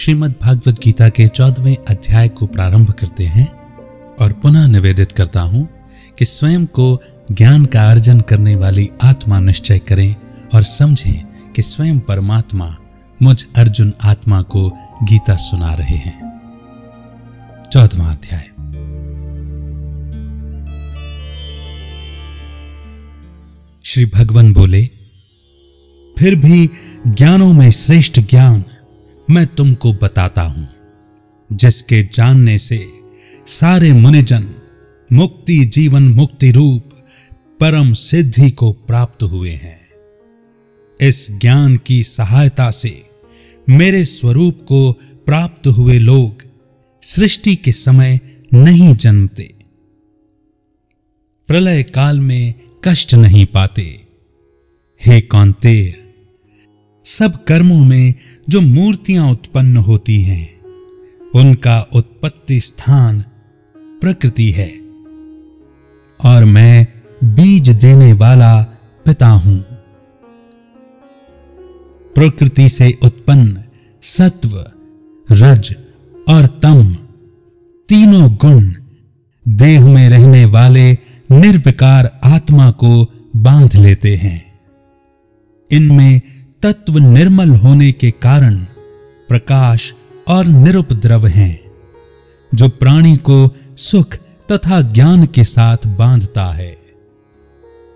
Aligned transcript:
श्रीमद् 0.00 0.32
भागवत 0.42 0.80
गीता 0.84 1.08
के 1.08 1.28
चौदहवें 1.28 1.76
अध्याय 1.88 2.28
को 2.28 2.46
प्रारंभ 2.46 2.90
करते 2.90 3.24
हैं 3.24 3.46
और 4.20 4.32
पुनः 4.32 4.66
निवेदित 4.66 5.12
करता 5.12 5.40
हूँ 5.40 5.68
कि 6.18 6.24
स्वयं 6.24 6.66
को 6.66 7.02
ज्ञान 7.32 7.64
का 7.64 7.90
अर्जन 7.90 8.20
करने 8.20 8.54
वाली 8.56 8.90
आत्मा 9.02 9.40
निश्चय 9.40 9.78
करें 9.78 10.16
और 10.54 10.62
समझें 10.62 11.52
कि 11.52 11.62
स्वयं 11.62 12.00
परमात्मा 12.00 12.76
मुझ 13.22 13.44
अर्जुन 13.56 13.92
आत्मा 14.04 14.42
को 14.42 14.70
गीता 15.02 15.36
सुना 15.36 15.74
रहे 15.74 15.96
हैं। 15.96 16.18
चौदवा 17.72 18.06
अध्याय। 18.06 18.48
श्री 23.84 24.04
भगवान 24.04 24.52
बोले, 24.52 24.84
फिर 26.18 26.34
भी 26.34 26.70
ज्ञानों 27.06 27.52
में 27.52 27.70
श्रेष्ठ 27.70 28.20
ज्ञान 28.20 28.64
मैं 29.30 29.46
तुमको 29.46 29.92
बताता 29.92 30.42
हूँ, 30.42 30.68
जिसके 31.52 32.02
जानने 32.02 32.58
से 32.58 32.86
सारे 33.46 33.92
मुनिजन 33.92 34.48
मुक्ति 35.12 35.58
जीवन 35.64 36.08
मुक्ति 36.08 36.50
रूप 36.50 36.88
परम 37.60 37.92
सिद्धि 37.92 38.50
को 38.50 38.72
प्राप्त 38.72 39.22
हुए 39.22 39.50
हैं। 39.50 39.78
इस 41.00 41.38
ज्ञान 41.40 41.76
की 41.76 42.02
सहायता 42.02 42.70
से 42.70 43.02
मेरे 43.68 44.04
स्वरूप 44.04 44.64
को 44.68 44.92
प्राप्त 45.26 45.66
हुए 45.66 45.98
लोग 45.98 46.42
सृष्टि 47.02 47.56
के 47.56 47.72
समय 47.72 48.20
नहीं 48.54 48.94
जन्मते 48.96 49.54
प्रलय 51.48 51.82
काल 51.82 52.20
में 52.20 52.54
कष्ट 52.84 53.14
नहीं 53.14 53.46
पाते। 53.46 53.82
हे 55.00 55.20
कौंतेय 55.20 55.99
सब 57.04 57.44
कर्मों 57.44 57.84
में 57.84 58.14
जो 58.48 58.60
मूर्तियाँ 58.60 59.30
उत्पन्न 59.30 59.76
होती 59.76 60.22
हैं, 60.22 60.60
उनका 61.34 61.80
उत्पत्ति 61.94 62.60
स्थान 62.60 63.24
प्रकृति 64.00 64.50
है। 64.50 64.80
और 66.24 66.44
मैं 66.44 66.86
बीज 67.24 67.70
देने 67.70 68.12
वाला 68.12 68.62
पिता 69.06 69.28
हूँ। 69.28 69.58
प्रकृति 72.14 72.68
से 72.68 72.98
उत्पन्न 73.04 73.64
सत्व, 74.02 74.64
रज 75.32 75.74
और 76.28 76.46
तम, 76.46 76.94
तीनों 77.88 78.34
गुण, 78.34 78.72
देह 79.48 79.88
में 79.88 80.08
रहने 80.08 80.44
वाले 80.44 80.92
निर्विकार 81.30 82.20
आत्मा 82.24 82.70
को 82.70 83.12
बाँध 83.36 83.76
लेते 83.76 84.16
हैं। 84.16 84.58
इनमें 85.70 86.20
तत्व 86.62 86.98
निर्मल 86.98 87.50
होने 87.50 87.92
के 87.92 88.10
कारण 88.10 88.56
प्रकाश 89.28 89.94
और 90.28 90.46
निरुपद्रव 90.46 91.26
हैं, 91.26 91.60
जो 92.54 92.68
प्राणी 92.68 93.16
को 93.16 93.56
सुख 93.76 94.16
तथा 94.52 94.80
ज्ञान 94.80 95.26
के 95.26 95.44
साथ 95.44 95.76
बांधता 95.86 96.44
है। 96.44 96.78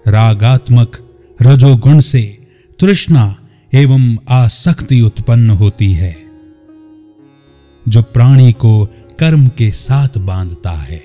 रागात्मक 0.07 1.11
रजोगुण 1.43 2.01
से 2.01 2.47
तृष्णा 2.81 3.49
एवं 3.75 4.19
आसक्ति 4.29 5.01
उत्पन्न 5.01 5.51
होती 5.51 5.93
है, 5.93 6.17
जो 7.89 8.03
प्राणी 8.03 8.53
को 8.53 8.89
कर्म 9.19 9.49
के 9.49 9.71
साथ 9.71 10.19
बांधता 10.19 10.71
है। 10.71 11.03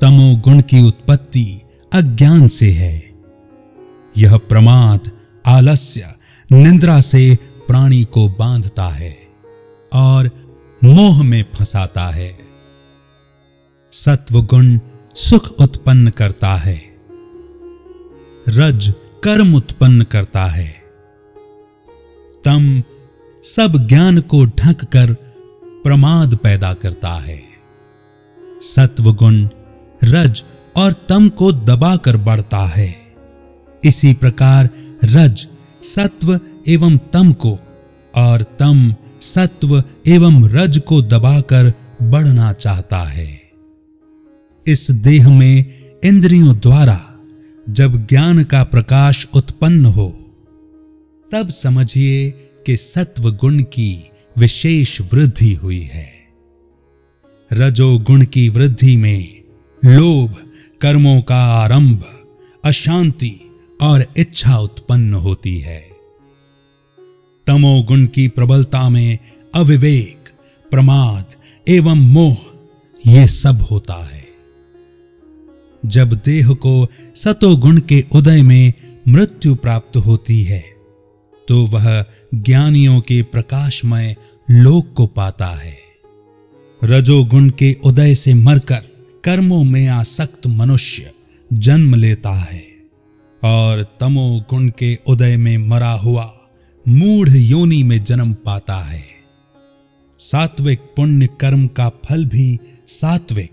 तमोगुण 0.00 0.60
की 0.60 0.82
उत्पत्ति 0.82 1.60
अज्ञान 1.92 2.48
से 2.48 2.70
है। 2.70 3.10
यह 4.18 4.36
प्रमाद 4.36 5.10
आलस्य 5.46 6.14
निंद्रा 6.52 7.00
से 7.00 7.38
प्राणी 7.66 8.04
को 8.04 8.28
बांधता 8.28 8.88
है 8.88 9.28
और 9.92 10.30
मोह 10.84 11.22
में 11.22 11.44
फंसाता 11.54 12.08
है। 12.08 12.38
सत्व 13.92 14.42
गुण 14.42 14.78
सुख 15.14 15.48
उत्पन्न 15.60 16.10
करता 16.10 16.54
है। 16.54 16.96
रज 18.48 18.92
कर्म 19.24 19.54
उत्पन्न 19.54 20.02
करता 20.02 20.46
है। 20.46 20.82
तम 22.44 22.82
सब 23.42 23.88
ज्ञान 23.88 24.20
को 24.20 24.44
ढक 24.44 24.84
कर 24.84 25.14
प्रमाद 25.84 26.36
पैदा 26.36 26.74
करता 26.74 27.12
है। 27.12 27.42
सत्व 28.62 29.14
गुण 29.14 29.48
रज 30.04 30.42
और 30.76 30.92
तम 30.92 31.28
को 31.28 31.52
दबाकर 31.52 32.16
बढ़ता 32.16 32.58
है। 32.58 33.14
इसी 33.84 34.14
प्रकार 34.14 34.68
रज, 35.04 35.46
सत्व 35.82 36.40
एवं 36.68 36.96
तम 36.96 37.32
को, 37.32 37.58
और 38.16 38.42
तम, 38.42 38.94
सत्व 39.20 39.84
एवं 40.06 40.48
रज 40.48 40.78
को 40.78 41.02
दबाकर 41.02 41.72
बढ़ना 42.02 42.52
चाहता 42.52 42.98
है। 42.98 43.50
इस 44.66 44.90
देह 44.90 45.28
में 45.28 45.64
इंद्रियों 46.04 46.56
द्वारा 46.56 47.06
जब 47.68 48.06
ज्ञान 48.06 48.44
का 48.44 48.64
प्रकाश 48.64 49.28
उत्पन्न 49.34 49.84
हो, 49.84 50.08
तब 51.32 51.48
समझिए 51.48 52.30
कि 52.66 52.76
सत्व 52.76 53.30
गुण 53.30 53.62
की 53.62 54.10
विशेष 54.38 55.00
वृद्धि 55.00 55.54
हुई 55.54 55.80
है। 55.80 56.12
रजोगुण 57.52 58.24
की 58.24 58.48
वृद्धि 58.48 58.96
में 58.96 59.42
लोभ, 59.84 60.36
कर्मों 60.80 61.22
का 61.22 61.44
आरंभ, 61.44 62.04
अशांति 62.64 63.49
और 63.82 64.06
इच्छा 64.16 64.58
उत्पन्न 64.58 65.14
होती 65.14 65.58
है। 65.58 65.80
तमोगुण 67.46 68.06
की 68.06 68.28
प्रबलता 68.28 68.88
में 68.88 69.18
अविवेक, 69.54 70.28
प्रमाद 70.70 71.34
एवं 71.68 72.00
मोह, 72.08 72.36
ये 73.04 73.26
सब 73.26 73.60
होता 73.60 73.94
है। 73.94 74.28
जब 75.86 76.12
देह 76.14 76.52
को 76.54 76.86
सतोगुण 77.16 77.80
के 77.80 78.04
उदय 78.14 78.42
में 78.42 78.72
मृत्यु 79.08 79.54
प्राप्त 79.54 79.96
होती 79.96 80.42
है 80.42 80.64
तो 81.48 81.64
वह 81.66 82.04
ज्ञानियों 82.34 83.00
के 83.00 83.22
प्रकाशमय 83.22 84.16
लोक 84.50 84.92
को 84.92 85.06
पाता 85.06 85.46
है। 85.46 85.78
रजोगुण 86.84 87.50
के 87.50 87.76
उदय 87.84 88.14
से 88.14 88.34
मरकर 88.34 88.82
कर्मों 89.24 89.64
में 89.64 89.86
आसक्त 89.88 90.46
मनुष्य 90.46 91.10
जन्म 91.52 91.94
लेता 91.94 92.30
है। 92.30 92.69
और 93.44 93.96
तमो 94.00 94.44
गुण 94.50 94.68
के 94.68 94.98
उदय 95.06 95.36
में 95.36 95.58
मरा 95.58 95.92
हुआ 95.92 96.40
मूढ़ 96.88 97.28
योनि 97.28 97.82
में 97.82 98.04
जन्म 98.04 98.34
पाता 98.34 98.76
है। 98.76 99.04
सात्विक 100.18 100.80
पुण्य 100.80 101.28
कर्म 101.40 101.66
का 101.66 101.88
फल 101.88 102.24
भी 102.24 102.58
सात्विक, 102.86 103.50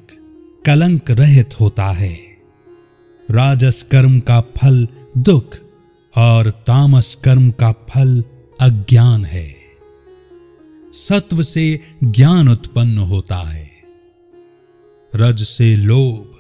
कलंक 0.65 1.11
रहित 1.11 1.59
होता 1.59 1.85
है। 1.85 2.19
राजस 3.31 3.83
कर्म 3.83 4.19
का 4.19 4.41
फल 4.41 4.87
दुख 5.17 5.57
और 6.17 6.49
तामस 6.49 7.15
कर्म 7.15 7.51
का 7.51 7.71
फल 7.71 8.23
अज्ञान 8.61 9.25
है। 9.25 9.55
सत्व 10.93 11.43
से 11.43 11.81
ज्ञान 12.03 12.49
उत्पन्न 12.49 12.97
होता 12.97 13.35
है। 13.35 13.71
रज 15.15 15.43
से 15.43 15.75
लोभ 15.75 16.33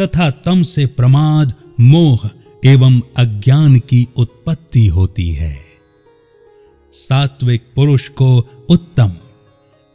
तथा 0.00 0.30
तम 0.30 0.62
से 0.62 0.86
प्रमाद 0.86 1.54
मोह 1.80 2.30
एवं 2.64 3.00
अज्ञान 3.16 3.78
की 3.78 4.08
उत्पत्ति 4.16 4.86
होती 4.86 5.30
है। 5.30 5.58
सात्विक 6.92 7.62
पुरुष 7.74 8.08
को 8.08 8.48
उत्तम, 8.68 9.12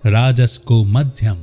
राजस 0.05 0.57
को 0.57 0.83
मध्यम 0.83 1.37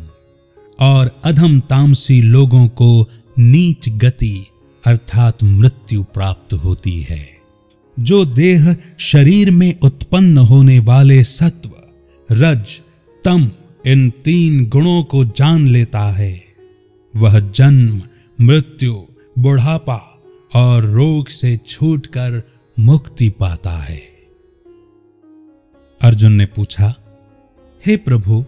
और 0.80 1.20
अधम 1.24 1.60
तामसी 1.60 2.22
लोगों 2.22 2.68
को 2.68 3.08
नीच 3.38 3.88
गति 3.88 4.46
अर्थात 4.86 5.42
मृत्यु 5.42 6.02
प्राप्त 6.02 6.54
होती 6.54 7.00
है। 7.00 7.28
जो 8.00 8.24
देह 8.24 8.76
शरीर 8.98 9.50
में 9.50 9.80
उत्पन्न 9.80 10.38
होने 10.38 10.78
वाले 10.78 11.24
सत्व, 11.24 11.70
रज, 12.32 12.80
तम 13.24 13.50
इन 13.86 14.10
तीन 14.10 14.68
गुणों 14.68 15.02
को 15.02 15.24
जान 15.24 15.68
लेता 15.68 16.02
है। 16.02 16.44
वह 17.16 17.40
जन्म, 17.40 18.02
मृत्यु, 18.40 19.02
बुढ़ापा 19.38 20.12
और 20.56 20.84
रोग 20.84 21.28
से 21.28 21.56
छूटकर 21.56 22.42
मुक्ति 22.78 23.28
पाता 23.28 23.70
है। 23.70 24.02
अर्जुन 26.02 26.32
ने 26.32 26.46
पूछा, 26.46 26.94
हे 27.86 27.96
प्रभु, 27.96 28.44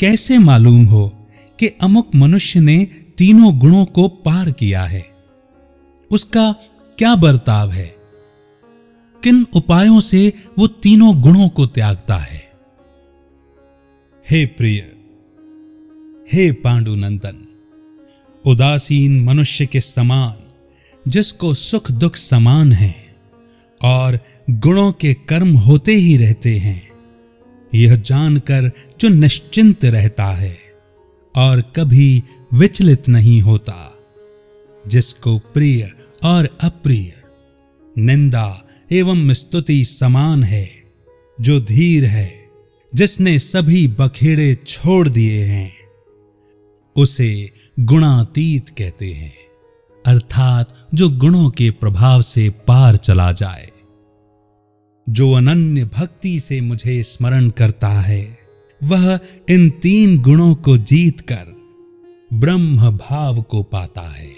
कैसे 0.00 0.38
मालूम 0.38 0.84
हो 0.84 1.26
कि 1.58 1.66
अमुक 1.66 2.14
मनुष्य 2.14 2.60
ने 2.60 2.84
तीनों 3.18 3.58
गुणों 3.58 3.84
को 3.84 4.08
पार 4.08 4.50
किया 4.50 4.84
है? 4.84 5.16
उसका 6.10 6.52
क्या 6.98 7.14
बर्ताव 7.14 7.70
है? 7.70 7.96
किन 9.22 9.46
उपायों 9.56 10.00
से 10.00 10.32
वो 10.58 10.66
तीनों 10.66 11.22
गुणों 11.22 11.48
को 11.48 11.66
त्यागता 11.66 12.16
है? 12.16 12.52
हे 14.30 14.46
प्रिय, 14.46 14.96
हे 16.32 16.52
पांडुनंदन, 16.52 17.46
उदासीन 18.46 19.24
मनुष्य 19.24 19.66
के 19.66 19.80
समान 19.80 20.41
जिसको 21.08 21.54
सुख 21.54 21.90
दुख 21.90 22.16
समान 22.16 22.72
है 22.72 23.16
और 23.82 24.18
गुणों 24.50 24.92
के 24.92 25.14
कर्म 25.14 25.56
होते 25.56 25.92
ही 25.92 26.16
रहते 26.16 26.58
हैं, 26.58 26.88
यह 27.74 27.96
जानकर 27.96 28.72
जो 29.00 29.08
निश्चिंत 29.08 29.84
रहता 29.84 30.24
है 30.24 30.58
और 31.36 31.60
कभी 31.60 32.22
विचलित 32.54 33.08
नहीं 33.08 33.40
होता। 33.40 33.98
जिसको 34.88 35.38
प्रिय 35.38 35.92
और 36.24 36.58
अप्रिय, 36.60 37.12
निंदा 37.98 38.64
एवं 38.92 39.32
स्तुति 39.32 39.84
समान 39.84 40.42
है, 40.42 40.70
जो 41.40 41.60
धीर 41.60 42.04
है, 42.04 42.48
जिसने 42.94 43.38
सभी 43.38 43.88
बखेड़े 43.88 44.54
छोड़ 44.54 45.08
दिए 45.08 45.44
हैं, 45.44 45.72
उसे 46.96 47.50
गुणातीत 47.80 48.68
कहते 48.68 49.12
हैं। 49.12 49.34
अर्थात 50.06 50.88
जो 50.94 51.08
गुणों 51.08 51.50
के 51.50 51.70
प्रभाव 51.70 52.22
से 52.22 52.50
पार 52.50 52.96
चला 52.96 53.32
जाए। 53.32 53.70
जो 55.08 55.32
अनन्य 55.32 55.84
भक्ति 55.84 56.40
से 56.40 56.60
मुझे 56.60 57.02
स्मरण 57.02 57.50
करता 57.50 57.88
है, 57.88 58.38
वह 58.82 59.20
इन 59.48 59.70
तीन 59.70 60.22
गुणों 60.22 60.54
को 60.54 60.78
जीतकर 60.78 61.52
ब्रह्म 62.32 62.90
भाव 62.90 63.42
को 63.42 63.62
पाता 63.62 64.00
है। 64.00 64.30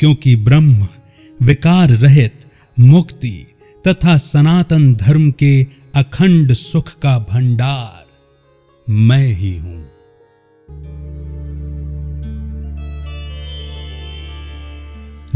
क्योंकि 0.00 0.36
ब्रह्म 0.36 0.88
विकार 1.42 1.88
रहित, 1.88 2.44
मुक्ति 2.80 3.46
तथा 3.86 4.16
सनातन 4.16 4.94
धर्म 4.94 5.30
के 5.30 5.66
अखंड 5.94 6.52
सुख 6.52 6.98
का 6.98 7.18
भंडार 7.18 8.06
मैं 8.92 9.28
ही 9.28 9.58
हूँ। 9.58 9.88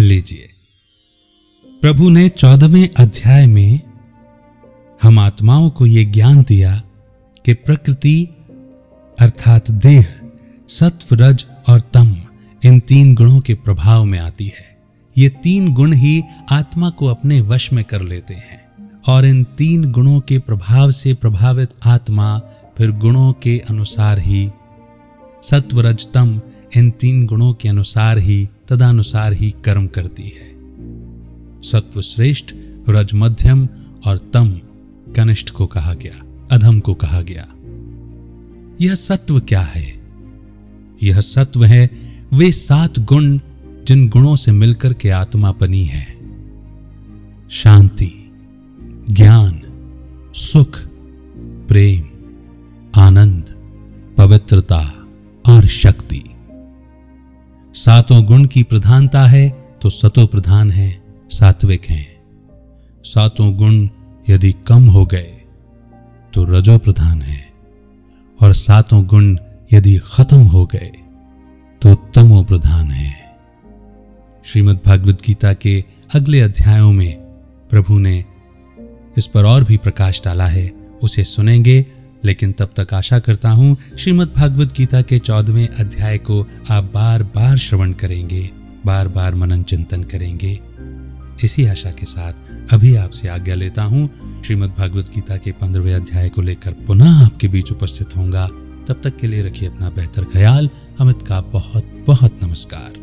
लीजिए। 0.02 0.48
प्रभु 1.80 2.08
ने 2.08 2.28
चौदहवें 2.28 2.88
अध्याय 2.96 3.46
में 3.46 3.80
हम 5.02 5.18
आत्माओं 5.18 5.70
को 5.70 5.86
यह 5.86 6.12
ज्ञान 6.12 6.42
दिया 6.42 6.82
कि 7.44 7.54
प्रकृति 7.54 8.28
अर्थात 9.18 9.70
देह, 9.70 10.06
सत्व, 10.68 11.16
रज 11.16 11.46
और 11.68 11.80
तम, 11.80 12.16
इन 12.64 12.80
तीन 12.80 13.14
गुणों 13.14 13.40
के 13.40 13.54
प्रभाव 13.54 14.04
में 14.04 14.18
आती 14.18 14.46
है। 14.46 14.78
ये 15.18 15.28
तीन 15.28 15.72
गुण 15.74 15.92
ही 15.92 16.22
आत्मा 16.50 16.90
को 16.90 17.06
अपने 17.06 17.40
वश 17.40 17.72
में 17.72 17.84
कर 17.84 18.02
लेते 18.02 18.34
हैं 18.34 18.60
और 19.08 19.26
इन 19.26 19.44
तीन 19.44 19.90
गुणों 19.92 20.20
के 20.20 20.38
प्रभाव 20.38 20.90
से 20.90 21.14
प्रभावित 21.14 21.70
आत्मा 21.86 22.38
फिर 22.78 22.90
गुणों 22.90 23.32
के 23.32 23.58
अनुसार 23.70 24.18
ही, 24.18 24.48
सत्व 25.42 25.80
रजतम 25.80 26.40
इन 26.76 26.90
तीन 26.90 27.26
गुणों 27.26 27.52
के 27.52 27.68
अनुसार 27.68 28.18
ही 28.18 28.48
तदानुसार 28.72 29.32
ही 29.32 29.54
कर्म 29.64 29.86
करती 29.86 30.22
है। 30.22 30.52
सत्व 31.62 32.00
श्रेष्ठ 32.00 32.54
रज 32.88 33.10
मध्यम 33.14 33.68
और 34.06 34.30
तम 34.34 34.60
कनिष्ठ 35.16 35.50
को 35.50 35.66
कहा 35.66 35.94
गया, 35.94 36.46
अधम 36.52 36.80
को 36.80 36.94
कहा 36.94 37.20
गया। 37.20 37.48
यह 38.80 38.94
सत्व 38.94 39.40
क्या 39.40 39.60
है? 39.60 40.02
यह 41.02 41.20
सत्व 41.20 41.64
है, 41.64 41.90
वे 42.32 42.52
सात 42.52 42.98
गुण 42.98 43.38
जिन 43.86 44.08
गुणों 44.08 44.36
से 44.36 44.52
मिलकर 44.52 44.92
के 44.92 45.10
आत्मा 45.10 45.52
बनी 45.52 45.84
है। 45.84 46.06
शांति, 47.50 48.30
ज्ञान, 49.10 49.62
सुख, 50.34 50.78
प्रेम, 51.68 52.02
आनंद, 53.00 53.44
पवित्रता 54.18 55.06
और 55.48 55.66
शक्ति। 55.66 56.24
सातों 57.74 58.24
गुण 58.24 58.44
की 58.46 58.62
प्रधानता 58.62 59.20
है 59.26 59.48
तो 59.82 59.90
सतो 59.90 60.26
प्रधान 60.26 60.70
है, 60.70 61.02
सात्विक 61.30 61.84
हैं। 61.84 62.06
सातों 63.04 63.52
गुण 63.56 63.88
यदि 64.28 64.52
कम 64.52 64.84
हो 64.84 65.04
गए 65.06 65.40
तो 66.34 66.44
रजो 66.44 66.78
प्रधान 66.78 67.22
है। 67.22 67.40
और 68.42 68.52
सातों 68.52 69.04
गुण 69.06 69.36
यदि 69.72 69.98
खत्म 70.04 70.42
हो 70.46 70.64
गए 70.66 70.90
तो 71.82 71.94
तमो 71.94 72.42
प्रधान 72.44 72.90
है। 72.90 73.14
श्रीमद् 74.44 74.86
भागवत 74.86 75.22
गीता 75.26 75.52
के 75.52 75.84
अगले 76.14 76.40
अध्यायों 76.40 76.92
में 76.92 77.16
प्रभु 77.70 77.98
ने 77.98 78.24
इस 79.18 79.26
पर 79.26 79.44
और 79.44 79.64
भी 79.64 79.76
प्रकाश 79.76 80.22
डाला 80.24 80.46
है, 80.46 80.70
उसे 81.02 81.24
सुनेंगे 81.24 81.86
लेकिन 82.24 82.52
तब 82.52 82.70
तक 82.76 82.94
आशा 82.94 83.18
करता 83.18 83.50
हूँ 83.50 83.76
श्रीमद् 83.98 84.34
भागवत 84.36 84.74
गीता 84.76 85.02
के 85.02 85.18
चौदहवें 85.18 85.68
अध्याय 85.68 86.18
को 86.18 86.46
आप 86.70 86.90
बार 86.94 87.22
बार 87.22 87.56
श्रवण 87.56 87.92
करेंगे 87.92 88.50
बार 88.86 89.08
बार 89.08 89.34
मनन 89.34 89.62
चिंतन 89.62 90.02
करेंगे। 90.02 90.58
इसी 91.44 91.66
आशा 91.66 91.90
के 91.90 92.06
साथ 92.06 92.72
अभी 92.72 92.94
आपसे 92.96 93.28
आज्ञा 93.28 93.54
लेता 93.54 93.82
हूँ, 93.82 94.08
श्रीमद् 94.42 94.78
भागवत 94.78 95.10
गीता 95.14 95.36
के 95.36 95.52
पंद्रहवें 95.52 95.94
अध्याय 95.94 96.28
को 96.28 96.42
लेकर 96.42 96.72
पुनः 96.86 97.24
आपके 97.24 97.48
बीच 97.48 97.72
उपस्थित 97.72 98.16
होंगे 98.16 98.46
तब 98.86 99.00
तक 99.04 99.16
के 99.16 99.26
लिए 99.26 99.42
रखिए 99.42 99.68
अपना 99.68 99.90
बेहतर 99.90 100.24
ख्याल। 100.24 100.70
अमित 101.00 101.22
का 101.22 101.40
बहुत 101.40 102.04
बहुत 102.06 102.40
नमस्कार। 102.42 103.01